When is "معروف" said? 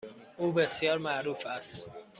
0.97-1.45